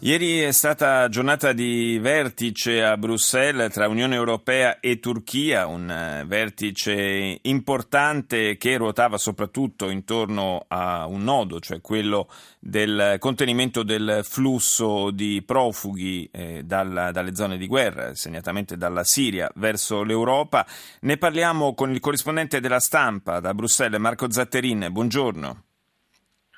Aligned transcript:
Ieri 0.00 0.40
è 0.40 0.52
stata 0.52 1.08
giornata 1.08 1.54
di 1.54 1.98
vertice 1.98 2.84
a 2.84 2.98
Bruxelles 2.98 3.72
tra 3.72 3.88
Unione 3.88 4.14
Europea 4.14 4.78
e 4.78 5.00
Turchia, 5.00 5.66
un 5.66 5.90
eh, 5.90 6.22
vertice 6.26 7.38
importante 7.40 8.58
che 8.58 8.76
ruotava 8.76 9.16
soprattutto 9.16 9.88
intorno 9.88 10.66
a 10.68 11.06
un 11.06 11.24
nodo, 11.24 11.60
cioè 11.60 11.80
quello 11.80 12.28
del 12.60 13.16
contenimento 13.18 13.82
del 13.82 14.20
flusso 14.22 15.10
di 15.10 15.42
profughi 15.44 16.28
eh, 16.30 16.62
dalla, 16.62 17.10
dalle 17.10 17.34
zone 17.34 17.56
di 17.56 17.66
guerra, 17.66 18.14
segnatamente 18.14 18.76
dalla 18.76 19.02
Siria 19.02 19.50
verso 19.54 20.02
l'Europa. 20.02 20.66
Ne 21.00 21.16
parliamo 21.16 21.74
con 21.74 21.90
il 21.90 22.00
corrispondente 22.00 22.60
della 22.60 22.80
stampa 22.80 23.40
da 23.40 23.54
Bruxelles, 23.54 23.98
Marco 23.98 24.30
Zatterin. 24.30 24.88
Buongiorno. 24.90 25.62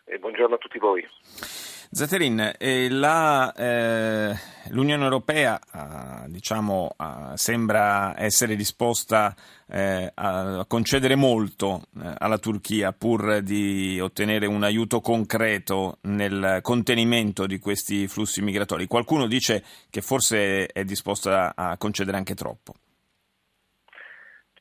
E 0.05 0.19
buongiorno 0.19 0.57
a 0.57 0.59
tutti 0.59 0.79
voi. 0.79 1.07
Zaterin, 1.91 2.53
eh, 2.59 2.91
la, 2.91 3.51
eh, 3.55 4.39
l'Unione 4.69 5.03
Europea 5.03 5.59
eh, 5.59 6.31
diciamo, 6.31 6.95
sembra 7.35 8.15
essere 8.21 8.57
disposta 8.57 9.35
eh, 9.67 10.11
a 10.15 10.65
concedere 10.69 11.15
molto 11.15 11.87
eh, 11.99 12.13
alla 12.19 12.37
Turchia 12.37 12.93
pur 12.93 13.41
di 13.41 13.99
ottenere 14.01 14.47
un 14.47 14.65
aiuto 14.65 15.01
concreto 15.01 15.99
nel 16.03 16.59
contenimento 16.61 17.47
di 17.47 17.59
questi 17.59 18.07
flussi 18.07 18.43
migratori. 18.43 18.87
Qualcuno 18.87 19.27
dice 19.27 19.65
che 19.89 20.03
forse 20.03 20.67
è 20.67 20.85
disposta 20.85 21.55
a 21.55 21.79
concedere 21.79 22.19
anche 22.19 22.35
troppo. 22.35 22.75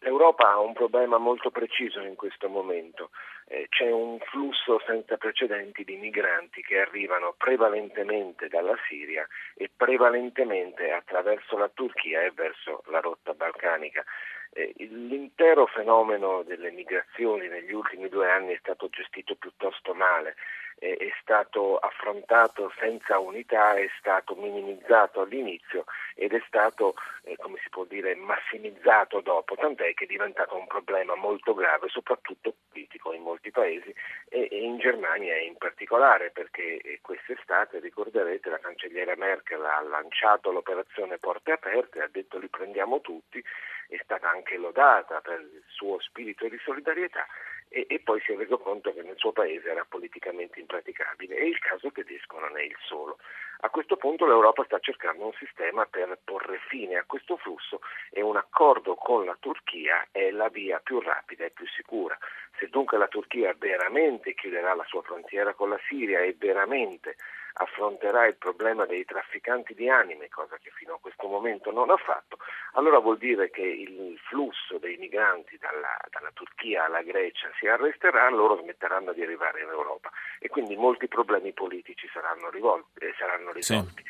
L'Europa 0.08 0.50
ha 0.50 0.60
un 0.60 0.72
problema 0.72 1.18
molto 1.18 1.52
preciso 1.52 2.00
in 2.00 2.16
questo 2.16 2.48
momento. 2.48 3.10
Eh, 3.46 3.68
c'è 3.68 3.92
un 3.92 4.18
flusso 4.20 4.82
senza 4.86 5.18
precedenti 5.18 5.84
di 5.84 5.98
migranti 5.98 6.62
che 6.62 6.80
arrivano 6.80 7.36
prevalentemente 7.38 8.48
dalla 8.48 8.78
Siria 8.88 9.28
e 9.54 9.70
prevalentemente 9.76 10.92
attraverso 10.92 11.58
la 11.58 11.68
Turchia 11.68 12.22
e 12.22 12.32
verso 12.32 12.84
la 12.86 13.02
rotta 13.02 13.34
balcanica. 13.34 14.06
Eh, 14.54 14.74
l'intero 14.78 15.66
fenomeno 15.66 16.42
delle 16.44 16.72
migrazioni 16.72 17.50
negli 17.50 17.74
ultimi 17.74 18.08
due 18.08 18.32
anni 18.32 18.54
è 18.54 18.60
stato 18.62 18.88
gestito 18.88 19.36
piuttosto 19.36 19.94
male 19.94 20.38
è 20.80 21.12
stato 21.22 21.78
affrontato 21.78 22.72
senza 22.80 23.18
unità, 23.18 23.74
è 23.74 23.90
stato 24.00 24.36
minimizzato 24.36 25.22
all'inizio 25.22 25.86
ed 26.16 26.34
è 26.34 26.44
stato, 26.46 26.94
eh, 27.24 27.36
come 27.38 27.58
si 27.64 27.70
può 27.70 27.84
dire, 27.86 28.14
massimizzato 28.16 29.22
dopo, 29.22 29.56
tant'è 29.56 29.94
che 29.96 30.04
è 30.04 30.08
diventato 30.08 30.56
un 30.56 30.68
problema 30.68 31.16
molto 31.16 31.56
grave, 31.56 31.88
soprattutto 31.90 32.54
politico 32.70 33.12
in 33.12 33.24
molti 33.24 33.50
paesi 33.50 33.94
e, 34.30 34.48
e 34.52 34.62
in 34.62 34.78
Germania 34.78 35.38
in 35.38 35.58
particolare, 35.58 36.30
perché 36.30 36.78
eh, 36.78 37.00
quest'estate, 37.02 37.80
ricorderete, 37.80 38.50
la 38.50 38.60
cancelliera 38.60 39.16
Merkel 39.16 39.66
ha 39.66 39.82
lanciato 39.82 40.52
l'operazione 40.52 41.18
Porte 41.18 41.54
Aperte, 41.54 42.02
ha 42.02 42.10
detto 42.12 42.38
li 42.38 42.50
prendiamo 42.50 43.02
tutti, 43.02 43.44
è 43.90 44.00
stata 44.04 44.30
anche 44.30 44.58
lodata 44.58 45.22
per 45.22 45.40
il 45.40 45.64
suo 45.68 46.00
spirito 46.00 46.48
di 46.48 46.58
solidarietà 46.64 47.26
e, 47.70 47.86
e, 47.88 48.00
poi 48.00 48.22
si 48.22 48.32
è 48.32 48.38
reso 48.38 48.58
conto 48.58 48.94
che 48.94 49.02
nel 49.02 49.18
suo 49.18 49.32
paese 49.32 49.70
era 49.70 49.86
politicamente 49.88 50.60
impraticabile 50.60 51.36
e 51.36 51.48
il 51.48 51.60
caso 51.60 51.92
tedesco 51.92 52.40
non 52.40 52.58
è 52.58 52.62
il 52.62 52.76
solo. 52.86 53.18
A 53.62 53.70
questo 53.70 53.98
punto 53.98 54.28
l'Europa 54.28 54.64
sta 54.66 54.78
cercando 54.80 55.26
un 55.26 55.34
sistema 55.34 55.86
per 55.86 56.20
porre 56.24 56.60
fine 56.70 56.98
a 56.98 57.06
questo 57.06 57.38
flusso 57.38 57.82
e 58.12 58.22
un 58.22 58.38
accordo 58.38 58.94
con 58.96 59.26
la 59.26 59.36
Turchia 59.40 60.08
è 60.12 60.30
la 60.30 60.48
via 60.50 60.80
più 60.80 61.00
rapida 61.00 61.46
e 61.46 61.50
più 61.50 61.66
sicura. 61.68 62.18
Se 62.60 62.68
dunque 62.68 62.98
la 63.00 63.08
Turchia 63.08 63.56
veramente 63.58 64.36
chiuderà 64.36 64.76
la 64.76 64.86
sua 64.86 65.02
frontiera 65.02 65.54
con 65.54 65.70
la 65.70 65.80
Siria 65.88 66.20
e 66.20 66.36
veramente 66.38 67.16
affronterà 67.58 68.28
il 68.28 68.36
problema 68.36 68.86
dei 68.86 69.06
trafficanti 69.06 69.74
di 69.74 69.90
anime, 69.90 70.30
cosa 70.30 70.58
che 70.62 70.72
fino 70.72 70.94
a 70.94 71.00
questo 71.00 71.28
momento 71.28 71.72
non 71.72 71.90
ha 71.90 71.98
fatto, 71.98 72.38
allora 72.74 73.00
vuol 73.00 73.18
dire 73.18 73.50
che 73.50 73.62
il 73.62 74.20
flusso 74.28 74.78
dei 74.78 74.98
migranti 74.98 75.58
dalla, 75.58 75.98
dalla 76.10 76.32
Turchia 76.34 76.86
alla 76.86 77.02
Grecia 77.02 77.50
si 77.60 77.68
arresterà, 77.68 78.30
loro 78.30 78.58
smetteranno 78.62 79.14
di 79.14 79.24
arrivare 79.24 79.62
in 79.62 79.70
Europa. 79.70 80.12
E 80.40 80.50
quindi 80.50 80.76
molti 80.76 81.08
problemi 81.08 81.52
politici 81.54 82.08
saranno, 82.14 82.50
rivolti, 82.50 83.00
eh, 83.00 83.14
saranno 83.18 83.52
risolti. 83.52 84.04
Sì 84.04 84.07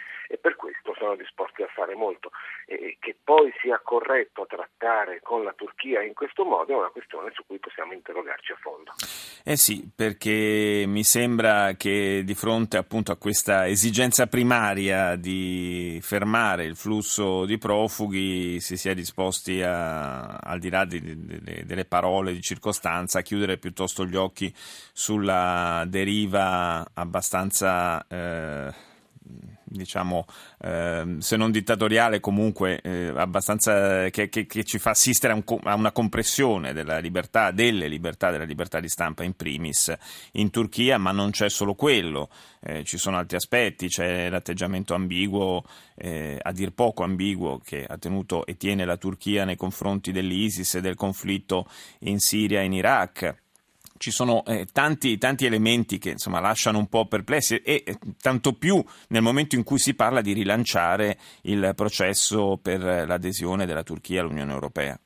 sono 0.98 1.16
disposti 1.16 1.62
a 1.62 1.68
fare 1.74 1.96
molto. 1.96 2.32
E 2.66 2.98
che 3.00 3.16
poi 3.24 3.54
sia 3.62 3.80
corretto 3.84 4.46
trattare 4.46 5.22
con 5.22 5.44
la 5.44 5.54
Turchia 5.54 6.04
in 6.04 6.14
questo 6.14 6.44
modo 6.44 6.74
è 6.74 6.76
una 6.76 6.90
questione 6.90 7.32
su 7.34 7.44
cui 7.46 7.60
possiamo 7.60 7.94
interrogarci 7.94 8.52
a 8.52 8.58
fondo. 8.60 8.94
Eh 9.44 9.56
sì, 9.56 9.90
perché 9.96 10.84
mi 10.86 11.04
sembra 11.04 11.74
che 11.78 12.24
di 12.26 12.36
fronte 12.36 12.76
appunto 12.76 13.12
a 13.14 13.18
questa 13.18 13.68
esigenza 13.68 14.28
primaria 14.28 15.16
di 15.16 16.00
fermare 16.02 16.66
il 16.66 16.76
flusso 16.76 17.46
di 17.46 17.58
profughi 17.58 18.60
si 18.60 18.76
sia 18.76 18.94
disposti 18.94 19.62
a, 19.62 20.36
al 20.36 20.60
di 20.60 20.70
là 20.70 20.84
di, 20.84 21.00
di, 21.02 21.64
delle 21.66 21.86
parole 21.86 22.34
di 22.34 22.42
circostanza, 22.42 23.20
a 23.20 23.22
chiudere 23.22 23.58
piuttosto 23.58 24.06
gli 24.06 24.16
occhi 24.16 24.54
sulla 24.56 25.86
deriva 25.88 26.86
abbastanza... 26.94 28.06
Eh, 28.08 28.96
diciamo, 29.70 30.26
eh, 30.62 31.18
se 31.20 31.36
non 31.36 31.52
dittatoriale, 31.52 32.20
comunque 32.20 32.80
eh, 32.82 33.12
abbastanza 33.16 34.10
che, 34.10 34.30
che, 34.30 34.46
che, 34.46 34.64
ci 34.64 34.80
fa 34.80 34.92
assistere 34.92 35.34
a, 35.34 35.36
un, 35.36 35.60
a, 35.64 35.76
una 35.76 35.92
compressione 35.92 36.74
della 36.74 37.00
libertà, 37.00 37.52
delle 37.52 37.88
libertà, 37.88 38.32
della 38.32 38.44
libertà 38.44 38.80
di 38.80 38.88
stampa 38.88 39.24
in 39.24 39.36
primis 39.36 39.94
in 40.34 40.50
Turchia, 40.50 40.98
ma 40.98 41.12
non 41.12 41.32
c'è 41.32 41.50
solo 41.50 41.76
quello, 41.76 42.30
eh, 42.62 42.84
ci 42.84 42.98
sono 42.98 43.18
altri 43.18 43.38
aspetti, 43.38 43.88
c'è 43.88 44.30
l'atteggiamento 44.30 44.94
ambiguo, 44.94 45.64
eh, 45.96 46.38
a 46.42 46.52
dir 46.52 46.72
poco 46.72 47.04
ambiguo, 47.04 47.60
che 47.60 47.86
ha 47.88 47.98
tenuto 47.98 48.46
e 48.46 48.56
tiene 48.58 48.86
la 48.86 48.98
Turchia 48.98 49.46
nei 49.46 49.56
confronti 49.56 50.12
dell'ISIS 50.12 50.76
e 50.76 50.82
del 50.82 50.96
conflitto 50.96 51.70
in 52.00 52.20
Siria 52.20 52.62
e 52.62 52.66
in 52.66 52.74
Iraq 52.74 53.46
ci 53.98 54.12
sono 54.12 54.44
eh, 54.46 54.66
tanti, 54.72 55.18
tanti, 55.18 55.46
elementi 55.46 55.98
che 55.98 56.12
insomma, 56.12 56.40
lasciano 56.40 56.78
un 56.78 56.88
po' 56.88 57.08
perplessi 57.08 57.58
e 57.58 57.84
eh, 57.86 57.98
tanto 58.22 58.54
più 58.54 58.84
nel 59.10 59.22
momento 59.22 59.56
in 59.56 59.64
cui 59.64 59.80
si 59.80 59.96
parla 59.96 60.22
di 60.22 60.34
rilanciare 60.34 61.18
il 61.44 61.74
processo 61.76 62.60
per 62.62 62.82
l'adesione 62.82 63.66
della 63.66 63.84
Turchia 63.84 64.22
all'Unione 64.22 64.52
Europea. 64.52 65.00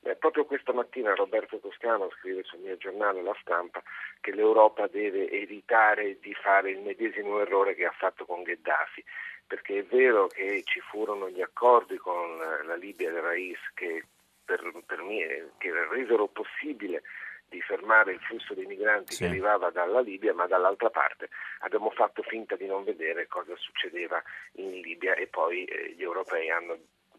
Beh, 0.00 0.16
proprio 0.16 0.44
questa 0.44 0.72
mattina 0.72 1.14
Roberto 1.14 1.58
Toscano 1.58 2.08
scrive 2.18 2.44
sul 2.44 2.60
mio 2.60 2.76
giornale 2.76 3.22
La 3.22 3.36
Stampa 3.40 3.82
che 4.20 4.32
l'Europa 4.32 4.86
deve 4.86 5.28
evitare 5.28 6.18
di 6.20 6.32
fare 6.34 6.70
il 6.70 6.78
medesimo 6.78 7.40
errore 7.40 7.74
che 7.74 7.86
ha 7.86 7.94
fatto 7.96 8.24
con 8.24 8.44
Gheddafi, 8.44 9.04
perché 9.46 9.78
è 9.78 9.84
vero 9.84 10.28
che 10.28 10.62
ci 10.64 10.80
furono 10.80 11.28
gli 11.28 11.40
accordi 11.40 11.96
con 11.96 12.36
la 12.38 12.76
Libia 12.76 13.10
del 13.10 13.22
Rais 13.22 13.58
che, 13.74 14.04
per, 14.44 14.62
per 14.86 15.02
me, 15.02 15.50
che 15.58 15.72
resero 15.90 16.28
possibile 16.28 17.02
di 17.48 17.60
fermare 17.60 18.12
il 18.12 18.20
flusso 18.20 18.54
dei 18.54 18.66
migranti 18.66 19.14
sì. 19.14 19.22
che 19.22 19.28
arrivava 19.28 19.70
dalla 19.70 20.00
Libia, 20.00 20.34
ma 20.34 20.46
dall'altra 20.46 20.90
parte 20.90 21.28
abbiamo 21.60 21.90
fatto 21.90 22.22
finta 22.22 22.56
di 22.56 22.66
non 22.66 22.84
vedere 22.84 23.26
cosa 23.26 23.54
succedeva 23.56 24.22
in 24.52 24.80
Libia 24.80 25.14
e 25.14 25.26
poi 25.26 25.64
eh, 25.64 25.94
gli 25.94 26.02
europei 26.02 26.50
hanno 26.50 26.76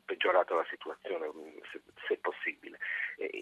peggiorato 0.07 0.55
la 0.55 0.65
situazione 0.69 1.29
se, 1.69 1.81
se 2.07 2.17
possibile. 2.17 2.79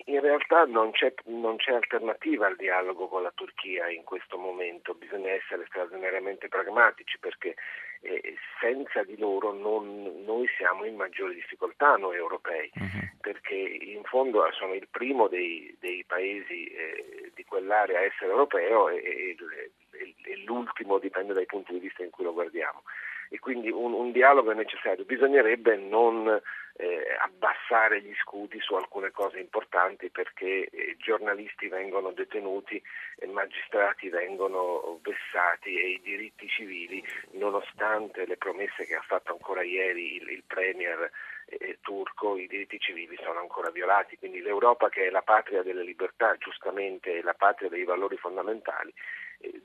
in 0.05 0.19
realtà 0.19 0.65
non 0.65 0.91
c'è, 0.91 1.13
non 1.25 1.57
c'è, 1.57 1.73
alternativa 1.73 2.47
al 2.47 2.55
dialogo 2.55 3.07
con 3.07 3.21
la 3.21 3.31
Turchia 3.33 3.87
in 3.89 4.03
questo 4.03 4.37
momento, 4.37 4.95
bisogna 4.95 5.29
essere 5.29 5.65
straordinariamente 5.67 6.49
pragmatici 6.49 7.19
perché 7.19 7.55
eh, 8.01 8.35
senza 8.59 9.03
di 9.03 9.15
loro 9.17 9.53
non, 9.53 10.23
noi 10.25 10.47
siamo 10.57 10.85
in 10.85 10.95
maggiore 10.95 11.35
difficoltà, 11.35 11.95
noi 11.95 12.15
europei, 12.17 12.71
uh-huh. 12.73 13.21
perché 13.21 13.55
in 13.55 14.03
fondo 14.03 14.45
sono 14.51 14.73
il 14.73 14.87
primo 14.89 15.27
dei, 15.27 15.75
dei 15.79 16.03
paesi 16.05 16.65
eh, 16.65 17.31
di 17.33 17.45
quell'area 17.45 17.99
a 17.99 18.03
essere 18.03 18.31
europeo 18.31 18.89
e, 18.89 18.97
e, 18.97 19.35
e 20.23 20.37
l'ultimo 20.45 20.97
dipende 20.97 21.33
dai 21.33 21.45
punti 21.45 21.73
di 21.73 21.79
vista 21.79 22.03
in 22.03 22.09
cui 22.09 22.23
lo 22.23 22.33
guardiamo 22.33 22.81
e 23.35 23.39
quindi 23.39 23.69
un, 23.69 23.93
un 23.93 24.11
dialogo 24.11 24.51
è 24.51 24.55
necessario. 24.55 25.03
Bisognerebbe 25.03 25.75
non 25.75 26.41
eh, 26.77 27.17
abbassare 27.19 28.01
gli 28.01 28.13
scudi 28.15 28.59
su 28.61 28.75
alcune 28.75 29.11
cose 29.11 29.39
importanti 29.39 30.09
perché 30.09 30.69
eh, 30.69 30.95
giornalisti 30.97 31.67
vengono 31.67 32.11
detenuti, 32.11 32.81
eh, 33.17 33.27
magistrati 33.27 34.07
vengono 34.07 34.99
vessati 35.01 35.77
e 35.77 35.89
i 35.89 36.01
diritti 36.01 36.47
civili, 36.47 37.03
nonostante 37.31 38.25
le 38.25 38.37
promesse 38.37 38.85
che 38.85 38.95
ha 38.95 39.03
fatto 39.05 39.33
ancora 39.33 39.63
ieri 39.63 40.15
il, 40.15 40.29
il 40.29 40.43
Premier 40.47 41.11
eh, 41.47 41.77
turco, 41.81 42.37
i 42.37 42.47
diritti 42.47 42.79
civili 42.79 43.17
sono 43.21 43.39
ancora 43.39 43.69
violati. 43.69 44.17
Quindi 44.17 44.41
l'Europa 44.41 44.87
che 44.87 45.07
è 45.07 45.09
la 45.09 45.23
patria 45.23 45.61
delle 45.61 45.83
libertà, 45.83 46.35
giustamente 46.37 47.19
è 47.19 47.21
la 47.21 47.33
patria 47.33 47.67
dei 47.67 47.83
valori 47.83 48.15
fondamentali, 48.15 48.93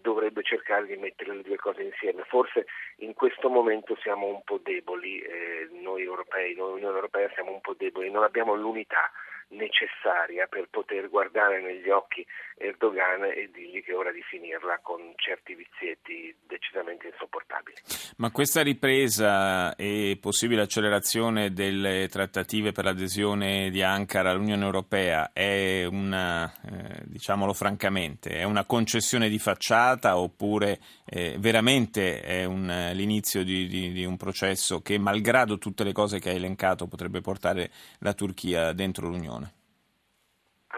dovrebbe 0.00 0.42
cercare 0.42 0.86
di 0.86 0.96
mettere 0.96 1.34
le 1.34 1.42
due 1.42 1.56
cose 1.56 1.82
insieme. 1.82 2.24
Forse 2.24 2.66
in 2.96 3.14
questo 3.14 3.48
momento 3.48 3.96
siamo 4.02 4.26
un 4.26 4.42
po' 4.44 4.58
deboli, 4.62 5.20
eh, 5.20 5.68
noi 5.82 6.02
europei, 6.02 6.54
noi 6.54 6.72
Unione 6.72 6.94
Europea 6.94 7.30
siamo 7.34 7.52
un 7.52 7.60
po' 7.60 7.74
deboli, 7.76 8.10
non 8.10 8.22
abbiamo 8.22 8.54
l'unità 8.54 9.10
necessaria 9.50 10.46
per 10.46 10.68
poter 10.70 11.08
guardare 11.08 11.60
negli 11.60 11.88
occhi 11.88 12.24
Erdogan 12.56 13.24
e 13.24 13.50
dirgli 13.52 13.82
che 13.82 13.92
è 13.92 13.96
ora 13.96 14.12
di 14.12 14.22
finirla 14.22 14.78
con 14.82 15.12
certi 15.16 15.54
vizietti 15.54 16.34
decisamente 16.46 17.06
insopportabili. 17.06 17.78
Ma 18.18 18.30
questa 18.30 18.62
ripresa 18.62 19.74
e 19.76 20.18
possibile 20.20 20.62
accelerazione 20.62 21.52
delle 21.52 22.06
trattative 22.08 22.72
per 22.72 22.84
l'adesione 22.84 23.70
di 23.70 23.82
Ankara 23.82 24.30
all'Unione 24.30 24.64
Europea 24.64 25.30
è 25.32 25.86
una, 25.86 26.52
eh, 26.52 27.02
diciamolo 27.04 27.54
francamente, 27.54 28.30
è 28.30 28.44
una 28.44 28.66
concessione 28.66 29.30
di 29.30 29.38
facciata 29.38 30.18
oppure 30.18 30.78
eh, 31.06 31.36
veramente 31.38 32.20
è 32.20 32.44
un, 32.44 32.90
l'inizio 32.92 33.42
di, 33.42 33.66
di, 33.66 33.90
di 33.90 34.04
un 34.04 34.18
processo 34.18 34.82
che 34.82 34.98
malgrado 34.98 35.56
tutte 35.56 35.82
le 35.82 35.92
cose 35.92 36.18
che 36.18 36.28
hai 36.28 36.36
elencato 36.36 36.86
potrebbe 36.86 37.22
portare 37.22 37.70
la 38.00 38.12
Turchia 38.12 38.72
dentro 38.72 39.08
l'Unione? 39.08 39.39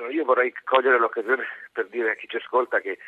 Allora 0.03 0.17
io 0.17 0.25
vorrei 0.25 0.53
cogliere 0.65 0.99
l'occasione 0.99 1.45
per 1.71 1.87
dire 1.87 2.11
a 2.11 2.15
chi 2.15 2.27
ci 2.27 2.37
ascolta 2.37 2.81
che 2.81 2.99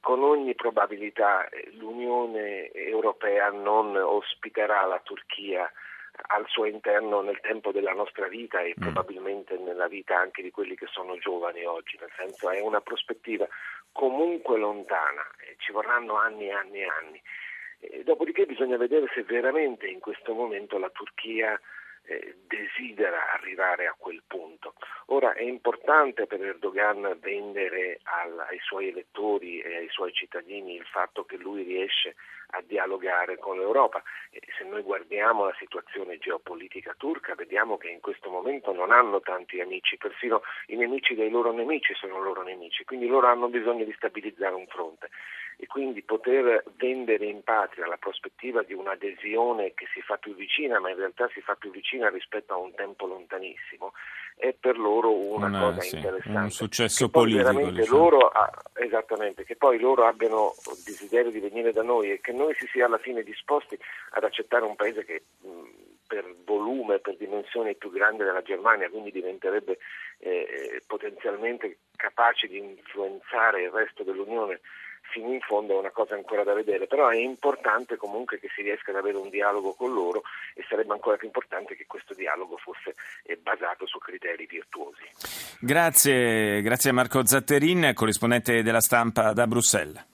con 0.00 0.20
ogni 0.24 0.56
probabilità 0.56 1.48
eh, 1.48 1.70
l'Unione 1.74 2.72
Europea 2.72 3.50
non 3.50 3.94
ospiterà 3.94 4.84
la 4.84 4.98
Turchia 4.98 5.70
al 6.26 6.44
suo 6.48 6.64
interno 6.64 7.20
nel 7.20 7.38
tempo 7.40 7.70
della 7.70 7.92
nostra 7.92 8.26
vita 8.26 8.60
e 8.62 8.74
mm. 8.76 8.82
probabilmente 8.82 9.56
nella 9.58 9.86
vita 9.86 10.18
anche 10.18 10.42
di 10.42 10.50
quelli 10.50 10.74
che 10.74 10.86
sono 10.90 11.16
giovani 11.18 11.64
oggi, 11.64 11.96
nel 12.00 12.10
senso 12.16 12.50
è 12.50 12.60
una 12.60 12.80
prospettiva 12.80 13.46
comunque 13.92 14.58
lontana, 14.58 15.24
ci 15.58 15.70
vorranno 15.70 16.16
anni 16.16 16.48
e 16.48 16.52
anni 16.52 16.80
e 16.80 16.86
anni. 16.86 17.22
E 17.78 18.02
dopodiché 18.02 18.44
bisogna 18.44 18.76
vedere 18.76 19.06
se 19.14 19.22
veramente 19.22 19.86
in 19.86 20.00
questo 20.00 20.34
momento 20.34 20.78
la 20.78 20.90
Turchia 20.90 21.58
eh, 22.04 22.38
desidera 22.48 23.32
arrivare 23.34 23.86
a 23.86 23.94
quel 23.96 24.22
Ora 25.22 25.34
è 25.34 25.42
importante 25.42 26.26
per 26.26 26.40
Erdogan 26.42 27.18
vendere 27.20 28.00
al, 28.04 28.38
ai 28.48 28.58
suoi 28.60 28.88
elettori 28.88 29.60
e 29.60 29.76
ai 29.76 29.88
suoi 29.90 30.14
cittadini 30.14 30.76
il 30.76 30.86
fatto 30.86 31.26
che 31.26 31.36
lui 31.36 31.62
riesce 31.62 32.14
a 32.52 32.62
dialogare 32.66 33.36
con 33.36 33.58
l'Europa. 33.58 34.02
E 34.30 34.40
se 34.56 34.64
noi 34.64 34.80
guardiamo 34.80 35.44
la 35.44 35.54
situazione 35.58 36.16
geopolitica 36.16 36.94
turca 36.96 37.34
vediamo 37.34 37.76
che 37.76 37.90
in 37.90 38.00
questo 38.00 38.30
momento 38.30 38.72
non 38.72 38.92
hanno 38.92 39.20
tanti 39.20 39.60
amici, 39.60 39.98
persino 39.98 40.40
i 40.68 40.76
nemici 40.76 41.14
dei 41.14 41.28
loro 41.28 41.52
nemici 41.52 41.92
sono 41.92 42.18
loro 42.18 42.42
nemici, 42.42 42.84
quindi 42.84 43.06
loro 43.06 43.26
hanno 43.26 43.48
bisogno 43.48 43.84
di 43.84 43.92
stabilizzare 43.92 44.54
un 44.54 44.66
fronte 44.68 45.10
e 45.60 45.66
quindi 45.66 46.00
poter 46.00 46.64
vendere 46.78 47.26
in 47.26 47.42
patria 47.42 47.86
la 47.86 47.98
prospettiva 47.98 48.62
di 48.62 48.72
un'adesione 48.72 49.74
che 49.74 49.86
si 49.92 50.00
fa 50.00 50.16
più 50.16 50.34
vicina, 50.34 50.80
ma 50.80 50.88
in 50.88 50.96
realtà 50.96 51.28
si 51.34 51.42
fa 51.42 51.54
più 51.54 51.70
vicina 51.70 52.08
rispetto 52.08 52.54
a 52.54 52.56
un 52.56 52.72
tempo 52.74 53.06
lontanissimo, 53.06 53.92
è 54.36 54.54
per 54.58 54.78
loro 54.78 55.12
una, 55.12 55.48
una 55.48 55.60
cosa 55.60 55.80
sì, 55.80 55.96
interessante. 55.96 56.38
Un 56.38 56.50
successo 56.50 57.04
che 57.04 57.10
politico. 57.10 57.70
Diciamo. 57.72 57.98
Loro, 57.98 58.32
esattamente, 58.72 59.44
che 59.44 59.56
poi 59.56 59.78
loro 59.78 60.06
abbiano 60.06 60.54
il 60.64 60.82
desiderio 60.82 61.30
di 61.30 61.40
venire 61.40 61.72
da 61.74 61.82
noi 61.82 62.10
e 62.10 62.20
che 62.22 62.32
noi 62.32 62.54
si 62.54 62.66
sia 62.72 62.86
alla 62.86 62.96
fine 62.96 63.22
disposti 63.22 63.78
ad 64.12 64.24
accettare 64.24 64.64
un 64.64 64.76
paese 64.76 65.04
che 65.04 65.24
per 66.06 66.24
volume, 66.46 67.00
per 67.00 67.18
dimensione 67.18 67.74
più 67.74 67.90
grande 67.90 68.24
della 68.24 68.40
Germania, 68.40 68.88
quindi 68.88 69.12
diventerebbe 69.12 69.76
eh, 70.20 70.82
potenzialmente 70.86 71.80
capace 71.96 72.46
di 72.46 72.56
influenzare 72.56 73.64
il 73.64 73.70
resto 73.70 74.02
dell'Unione 74.02 74.60
fino 75.10 75.32
in 75.32 75.40
fondo 75.40 75.74
è 75.74 75.78
una 75.78 75.90
cosa 75.90 76.14
ancora 76.14 76.44
da 76.44 76.54
vedere, 76.54 76.86
però 76.86 77.08
è 77.08 77.16
importante 77.16 77.96
comunque 77.96 78.38
che 78.38 78.48
si 78.54 78.62
riesca 78.62 78.90
ad 78.90 78.96
avere 78.96 79.16
un 79.16 79.28
dialogo 79.28 79.74
con 79.74 79.92
loro 79.92 80.22
e 80.54 80.64
sarebbe 80.68 80.92
ancora 80.92 81.16
più 81.16 81.26
importante 81.26 81.76
che 81.76 81.86
questo 81.86 82.14
dialogo 82.14 82.56
fosse 82.56 82.94
eh, 83.24 83.36
basato 83.36 83.86
su 83.86 83.98
criteri 83.98 84.46
virtuosi. 84.46 85.02
Grazie, 85.60 86.62
grazie 86.62 86.90
a 86.90 86.92
Marco 86.94 87.24
Zatterin, 87.24 87.92
corrispondente 87.94 88.62
della 88.62 88.80
stampa 88.80 89.32
da 89.32 89.46
Bruxelles. 89.46 90.08